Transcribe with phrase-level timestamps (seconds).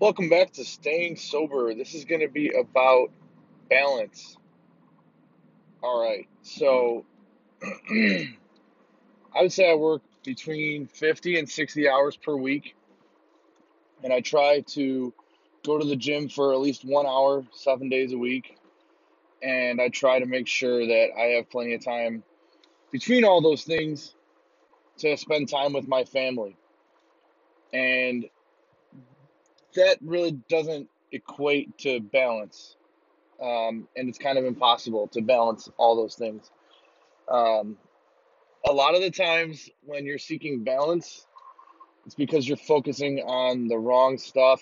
[0.00, 1.74] Welcome back to Staying Sober.
[1.74, 3.10] This is going to be about
[3.68, 4.36] balance.
[5.82, 6.28] All right.
[6.42, 7.04] So,
[7.90, 8.28] I
[9.40, 12.76] would say I work between 50 and 60 hours per week,
[14.04, 15.12] and I try to
[15.66, 18.56] go to the gym for at least one hour, seven days a week.
[19.42, 22.22] And I try to make sure that I have plenty of time
[22.92, 24.14] between all those things
[24.98, 26.56] to spend time with my family.
[27.72, 28.28] And
[29.78, 32.76] that really doesn't equate to balance.
[33.40, 36.50] Um, and it's kind of impossible to balance all those things.
[37.28, 37.76] Um,
[38.68, 41.26] a lot of the times when you're seeking balance,
[42.04, 44.60] it's because you're focusing on the wrong stuff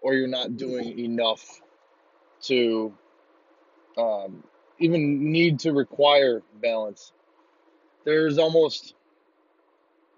[0.00, 1.60] or you're not doing enough
[2.42, 2.94] to
[3.98, 4.44] um,
[4.78, 7.12] even need to require balance.
[8.04, 8.94] There's almost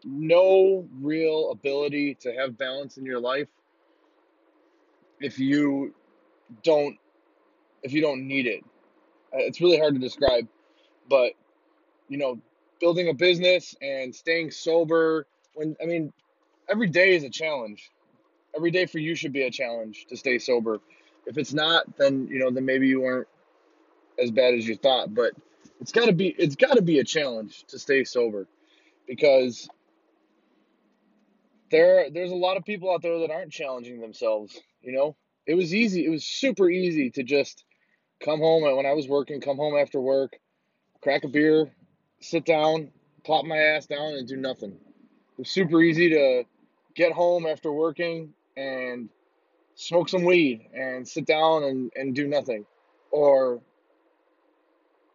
[0.05, 3.49] no real ability to have balance in your life
[5.21, 5.95] if you
[6.63, 6.97] don't
[7.83, 8.65] if you don't need it.
[9.33, 10.49] Uh, It's really hard to describe,
[11.09, 11.33] but
[12.09, 12.39] you know,
[12.81, 16.13] building a business and staying sober when I mean,
[16.69, 17.91] every day is a challenge.
[18.55, 20.81] Every day for you should be a challenge to stay sober.
[21.27, 23.29] If it's not, then you know, then maybe you weren't
[24.23, 25.33] as bad as you thought, but
[25.81, 28.47] it's got to be it's got to be a challenge to stay sober
[29.07, 29.69] because
[31.71, 35.17] there there's a lot of people out there that aren't challenging themselves, you know?
[35.47, 37.65] It was easy, it was super easy to just
[38.25, 40.39] come home when I was working, come home after work,
[41.03, 41.71] crack a beer,
[42.21, 42.91] sit down,
[43.25, 44.71] plop my ass down and do nothing.
[44.71, 46.45] It was super easy to
[46.95, 49.11] get home after working and
[49.75, 52.65] smoke some weed and sit down and, and do nothing.
[53.11, 53.61] Or,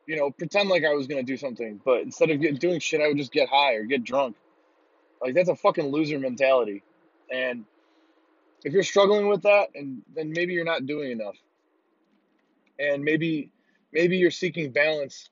[0.05, 1.81] you know, pretend like I was going to do something.
[1.83, 4.35] But instead of doing shit, I would just get high or get drunk.
[5.21, 6.83] Like, that's a fucking loser mentality.
[7.31, 7.65] And
[8.63, 11.35] if you're struggling with that, and then maybe you're not doing enough.
[12.79, 13.51] And maybe
[13.91, 15.29] maybe you're seeking balance,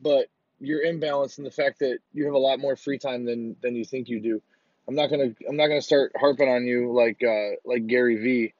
[0.00, 0.26] but
[0.60, 3.74] you're imbalanced in the fact that you have a lot more free time than than
[3.74, 4.42] you think you do.
[4.86, 8.54] I'm not gonna I'm not gonna start harping on you like uh, like Gary Vee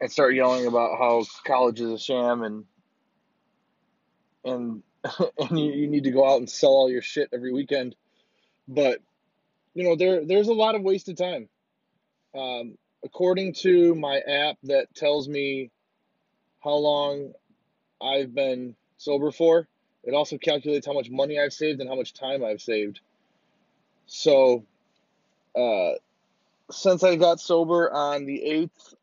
[0.00, 2.64] and start yelling about how college is a sham and
[4.44, 4.82] and
[5.38, 7.94] and you, you need to go out and sell all your shit every weekend.
[8.68, 9.00] But
[9.74, 11.48] you know there there's a lot of wasted time.
[12.34, 15.70] Um, according to my app that tells me
[16.62, 17.32] how long
[18.00, 19.68] I've been sober for,
[20.04, 22.98] it also calculates how much money I've saved and how much time I've saved.
[24.06, 24.64] So
[25.56, 25.92] uh,
[26.70, 28.94] since I got sober on the 8th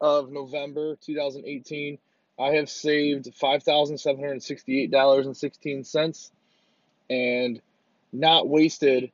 [0.00, 1.98] of November 2018,
[2.38, 6.30] I have saved $5,768.16
[7.10, 7.60] and
[8.12, 9.12] not wasted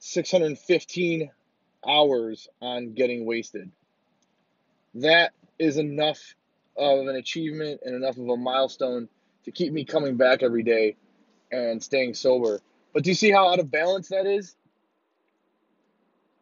[0.00, 1.30] 615
[1.86, 3.70] hours on getting wasted.
[4.94, 6.34] That is enough
[6.76, 9.08] of an achievement and enough of a milestone
[9.44, 10.96] to keep me coming back every day
[11.50, 12.60] and staying sober.
[12.92, 14.56] But do you see how out of balance that is?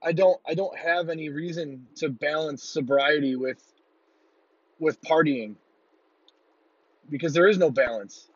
[0.02, 3.62] I don't I don't have any reason to balance sobriety with
[4.78, 5.56] with partying
[7.10, 8.28] because there is no balance.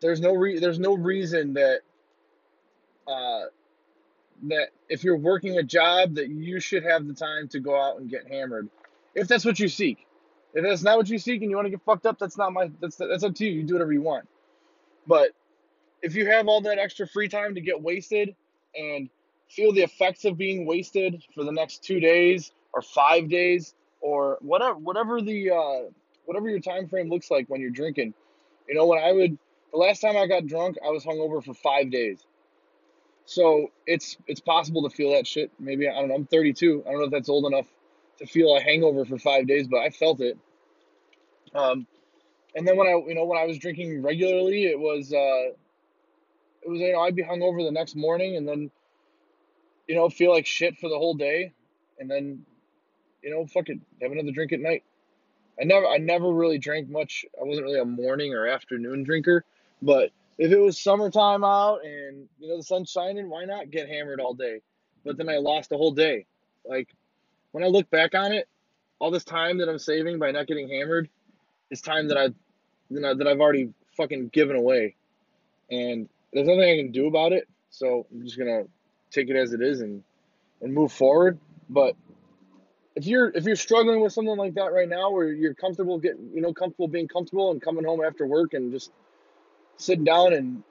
[0.00, 1.80] There's no re- there's no reason that
[3.06, 3.44] uh,
[4.48, 8.00] that if you're working a job that you should have the time to go out
[8.00, 8.68] and get hammered
[9.14, 10.06] if that's what you seek.
[10.54, 12.52] If that's not what you seek and you want to get fucked up, that's not
[12.52, 13.52] my that's that's up to you.
[13.52, 14.28] You do whatever you want.
[15.06, 15.30] But
[16.02, 18.34] if you have all that extra free time to get wasted
[18.74, 19.08] and
[19.48, 24.38] feel the effects of being wasted for the next two days or five days or
[24.40, 25.90] whatever whatever the uh,
[26.24, 28.14] whatever your time frame looks like when you're drinking.
[28.68, 29.38] You know, when I would
[29.72, 32.18] the last time I got drunk, I was hungover for five days.
[33.30, 35.52] So it's it's possible to feel that shit.
[35.60, 36.16] Maybe I don't know.
[36.16, 36.82] I'm 32.
[36.84, 37.66] I don't know if that's old enough
[38.18, 40.36] to feel a hangover for five days, but I felt it.
[41.54, 41.86] Um,
[42.56, 45.54] and then when I you know when I was drinking regularly, it was uh,
[46.62, 48.68] it was you know I'd be hungover the next morning, and then
[49.86, 51.52] you know feel like shit for the whole day,
[52.00, 52.44] and then
[53.22, 54.82] you know fuck it, have another drink at night.
[55.60, 57.24] I never I never really drank much.
[57.40, 59.44] I wasn't really a morning or afternoon drinker,
[59.80, 60.10] but
[60.40, 64.20] if it was summertime out and you know the sun's shining, why not get hammered
[64.20, 64.62] all day?
[65.04, 66.24] But then I lost a whole day.
[66.64, 66.88] Like
[67.52, 68.48] when I look back on it,
[68.98, 71.10] all this time that I'm saving by not getting hammered
[71.70, 72.24] is time that I
[72.88, 74.96] you know that I've already fucking given away.
[75.70, 77.46] And there's nothing I can do about it.
[77.68, 78.62] So I'm just gonna
[79.10, 80.02] take it as it is and
[80.62, 81.38] and move forward.
[81.68, 81.96] But
[82.96, 86.30] if you're if you're struggling with something like that right now where you're comfortable getting
[86.32, 88.90] you know comfortable being comfortable and coming home after work and just
[89.80, 90.62] sitting down and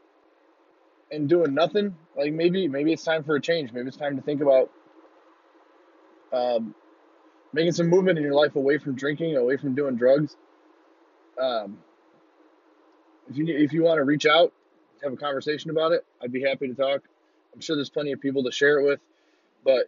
[1.11, 4.21] and doing nothing like maybe maybe it's time for a change maybe it's time to
[4.21, 4.69] think about
[6.31, 6.75] um,
[7.53, 10.35] making some movement in your life away from drinking, away from doing drugs.
[11.39, 11.79] Um,
[13.29, 14.53] if you if you want to reach out,
[15.03, 17.01] have a conversation about it, I'd be happy to talk.
[17.53, 18.99] I'm sure there's plenty of people to share it with,
[19.63, 19.85] but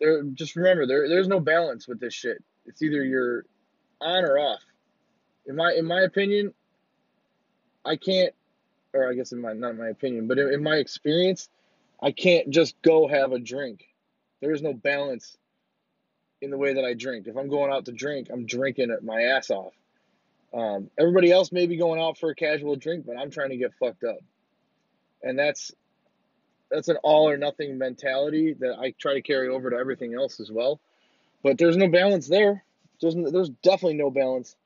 [0.00, 2.42] there just remember there there's no balance with this shit.
[2.66, 3.44] It's either you're
[4.00, 4.62] on or off.
[5.46, 6.52] In my in my opinion,
[7.84, 8.34] I can't,
[8.94, 11.48] or I guess in my not my opinion, but in, in my experience,
[12.02, 13.84] I can't just go have a drink.
[14.40, 15.36] There is no balance
[16.40, 17.26] in the way that I drink.
[17.26, 19.74] If I'm going out to drink, I'm drinking my ass off.
[20.52, 23.56] Um, everybody else may be going out for a casual drink, but I'm trying to
[23.56, 24.18] get fucked up,
[25.22, 25.72] and that's
[26.70, 30.40] that's an all or nothing mentality that I try to carry over to everything else
[30.40, 30.80] as well.
[31.42, 32.64] But there's no balance there.
[33.00, 34.56] There's there's definitely no balance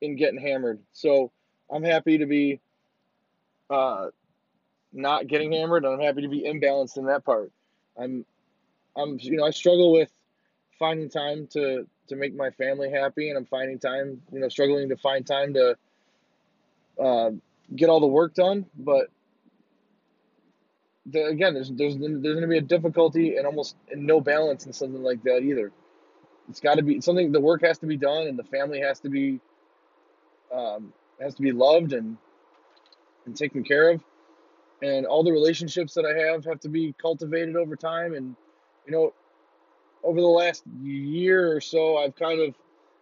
[0.00, 0.80] in getting hammered.
[0.92, 1.32] So
[1.70, 2.60] I'm happy to be
[3.70, 4.06] uh,
[4.92, 7.52] not getting hammered, and I'm happy to be imbalanced in that part.
[7.98, 8.24] I'm,
[8.96, 10.10] I'm, you know, I struggle with
[10.78, 14.88] finding time to to make my family happy, and I'm finding time, you know, struggling
[14.90, 15.76] to find time to
[17.02, 17.30] uh,
[17.74, 18.66] get all the work done.
[18.78, 19.08] But
[21.06, 24.72] the, again, there's there's there's going to be a difficulty and almost no balance in
[24.72, 25.72] something like that either.
[26.48, 27.32] It's got to be something.
[27.32, 29.40] The work has to be done, and the family has to be
[30.54, 32.18] um, has to be loved and
[33.26, 34.02] and taken care of
[34.82, 38.14] and all the relationships that I have have to be cultivated over time.
[38.14, 38.36] And
[38.86, 39.14] you know,
[40.04, 42.54] over the last year or so, I've kind of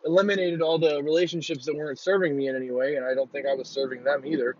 [0.04, 3.46] eliminated all the relationships that weren't serving me in any way, and I don't think
[3.46, 4.56] I was serving them either.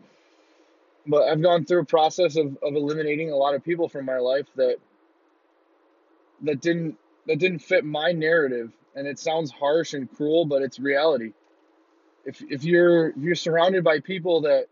[1.06, 4.18] But I've gone through a process of, of eliminating a lot of people from my
[4.18, 4.76] life that
[6.42, 6.96] that didn't
[7.26, 8.72] that didn't fit my narrative.
[8.96, 11.32] And it sounds harsh and cruel, but it's reality.
[12.24, 14.66] If if you're if you're surrounded by people that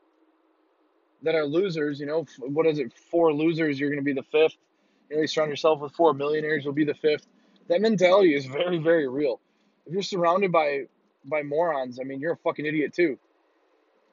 [1.22, 2.00] that are losers.
[2.00, 2.92] You know, what is it?
[3.10, 4.56] Four losers, you're going to be the fifth.
[5.08, 7.26] You know, you surround yourself with four millionaires, you'll be the fifth.
[7.68, 9.40] That mentality is very, very real.
[9.86, 10.86] If you're surrounded by
[11.24, 13.18] by morons, I mean, you're a fucking idiot too.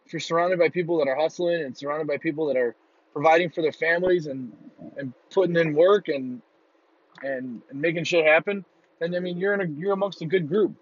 [0.05, 2.75] If you're surrounded by people that are hustling and surrounded by people that are
[3.13, 4.51] providing for their families and
[4.97, 6.41] and putting in work and
[7.23, 8.63] and, and making shit happen,
[8.99, 10.75] then I mean, you're in a you're amongst a good group.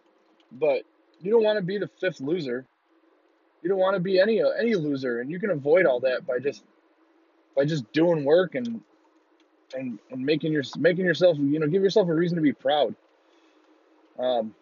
[0.51, 0.83] But
[1.21, 2.65] you don't want to be the fifth loser
[3.61, 6.39] you don't want to be any any loser, and you can avoid all that by
[6.39, 6.63] just
[7.55, 8.81] by just doing work and
[9.75, 12.95] and and making your making yourself you know give yourself a reason to be proud.
[14.19, 14.55] Um,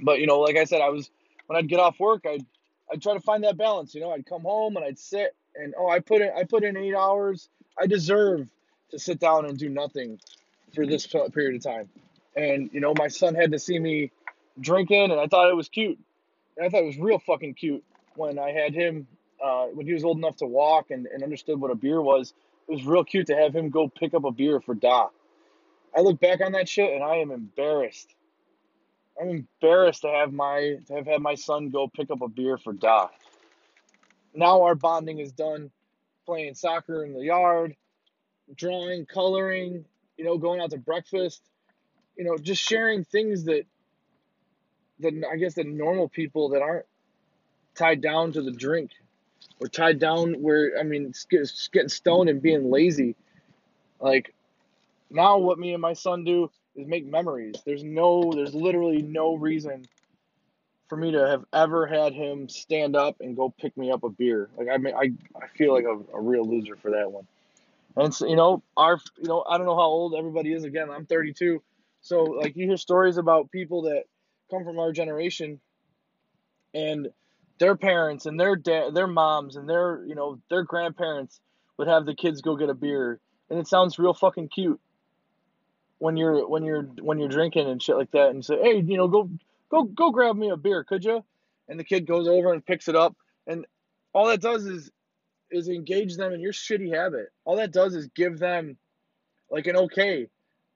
[0.00, 1.10] but you know, like I said, I was
[1.46, 2.44] when I'd get off work, I'd
[2.90, 3.94] I'd try to find that balance.
[3.94, 6.64] You know, I'd come home and I'd sit and oh, I put in I put
[6.64, 7.48] in eight hours.
[7.78, 8.48] I deserve
[8.90, 10.18] to sit down and do nothing
[10.74, 11.88] for this period of time.
[12.36, 14.10] And you know, my son had to see me
[14.60, 15.98] drinking, and I thought it was cute.
[16.62, 17.84] I thought it was real fucking cute
[18.14, 19.06] when I had him,
[19.42, 22.34] uh, when he was old enough to walk and, and understood what a beer was.
[22.68, 25.08] It was real cute to have him go pick up a beer for Da.
[25.96, 28.14] I look back on that shit and I am embarrassed.
[29.20, 32.58] I'm embarrassed to have my to have had my son go pick up a beer
[32.58, 33.08] for Da.
[34.34, 35.70] Now our bonding is done
[36.26, 37.74] playing soccer in the yard,
[38.54, 39.84] drawing, coloring,
[40.16, 41.42] you know, going out to breakfast,
[42.16, 43.64] you know, just sharing things that
[45.00, 46.86] the I guess the normal people that aren't
[47.74, 48.90] tied down to the drink
[49.60, 51.12] or tied down where I mean
[51.72, 53.16] getting stoned and being lazy.
[54.00, 54.34] Like
[55.10, 57.56] now, what me and my son do is make memories.
[57.64, 59.86] There's no, there's literally no reason
[60.88, 64.08] for me to have ever had him stand up and go pick me up a
[64.08, 64.48] beer.
[64.56, 67.26] Like I mean, I I feel like a, a real loser for that one.
[67.96, 70.64] And so, you know, our you know I don't know how old everybody is.
[70.64, 71.62] Again, I'm 32.
[72.00, 74.04] So like you hear stories about people that
[74.50, 75.60] come from our generation
[76.74, 77.08] and
[77.58, 81.40] their parents and their dad their moms and their you know their grandparents
[81.76, 83.20] would have the kids go get a beer.
[83.50, 84.80] And it sounds real fucking cute
[85.98, 88.96] when you're when you're when you're drinking and shit like that and say hey you
[88.96, 89.30] know go
[89.70, 91.24] go go grab me a beer could you
[91.68, 93.16] and the kid goes over and picks it up.
[93.46, 93.66] And
[94.12, 94.90] all that does is
[95.50, 97.30] is engage them in your shitty habit.
[97.44, 98.76] All that does is give them
[99.50, 100.28] like an okay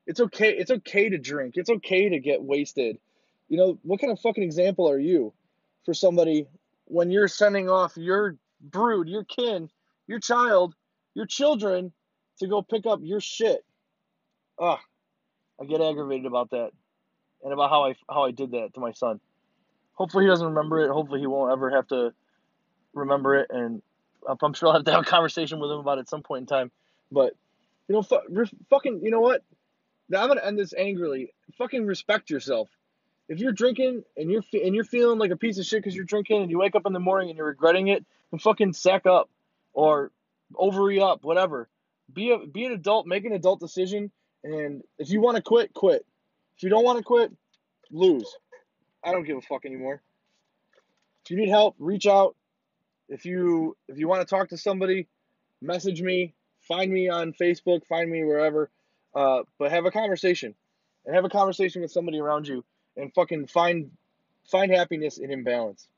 [0.06, 1.54] it's okay it's okay to drink.
[1.56, 2.98] It's okay to get wasted
[3.52, 5.34] you know, what kind of fucking example are you
[5.84, 6.46] for somebody
[6.86, 9.68] when you're sending off your brood, your kin,
[10.06, 10.74] your child,
[11.12, 11.92] your children
[12.38, 13.62] to go pick up your shit?
[14.58, 14.78] Ugh,
[15.60, 16.70] I get aggravated about that
[17.44, 19.20] and about how I how I did that to my son.
[19.92, 20.90] Hopefully he doesn't remember it.
[20.90, 22.14] Hopefully he won't ever have to
[22.94, 23.82] remember it, and
[24.26, 26.40] I'm sure I'll have to have a conversation with him about it at some point
[26.40, 26.70] in time.
[27.10, 27.34] But
[27.86, 29.44] you know, fu- fucking, you know what?
[30.08, 31.34] Now I'm gonna end this angrily.
[31.58, 32.70] Fucking respect yourself
[33.28, 36.04] if you're drinking and you're and you're feeling like a piece of shit because you're
[36.04, 39.06] drinking and you wake up in the morning and you're regretting it, then fucking sack
[39.06, 39.30] up
[39.72, 40.10] or
[40.56, 41.68] ovary up, whatever.
[42.12, 44.10] Be a be an adult, make an adult decision,
[44.44, 46.04] and if you want to quit, quit.
[46.56, 47.32] If you don't want to quit,
[47.90, 48.36] lose.
[49.02, 50.02] I don't give a fuck anymore.
[51.24, 52.36] If you need help, reach out.
[53.08, 55.08] If you if you want to talk to somebody,
[55.60, 56.34] message me.
[56.60, 57.86] Find me on Facebook.
[57.86, 58.70] Find me wherever.
[59.14, 60.54] Uh, but have a conversation,
[61.04, 62.64] and have a conversation with somebody around you,
[62.96, 63.90] and fucking find
[64.50, 65.88] find happiness in imbalance.